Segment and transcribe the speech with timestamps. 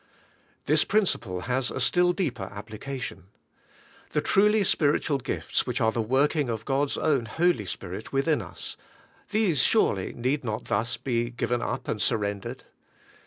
[0.65, 3.25] This principle has a still deeper application.
[4.13, 8.77] The truly spiritual gifts which are the working of God's own Holy Spirit within us,—
[9.29, 10.97] these surely need not be thus
[11.37, 12.63] given up and surrendered?